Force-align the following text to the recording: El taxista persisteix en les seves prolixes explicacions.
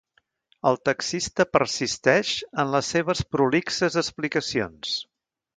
El 0.69 0.79
taxista 0.89 1.45
persisteix 1.57 2.33
en 2.65 2.73
les 2.77 2.91
seves 2.97 3.23
prolixes 3.37 4.03
explicacions. 4.07 4.99